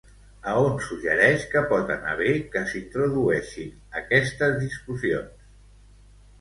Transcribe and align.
A 0.51 0.53
on 0.69 0.79
suggereix 0.85 1.45
que 1.51 1.61
pot 1.73 1.91
anar 1.97 2.15
bé 2.23 2.33
que 2.57 2.65
s'introdueixin 2.73 4.03
aquestes 4.03 4.59
discussions? 4.67 5.49